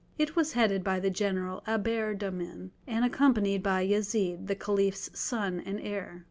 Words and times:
It 0.17 0.35
was 0.35 0.53
headed 0.53 0.83
by 0.83 0.99
the 0.99 1.11
general 1.11 1.61
Abderrahman, 1.67 2.71
and 2.87 3.05
accompanied 3.05 3.61
by 3.61 3.83
Yezid, 3.85 4.47
the 4.47 4.55
Caliph's 4.55 5.11
son 5.13 5.59
and 5.63 5.79
heir. 5.79 6.19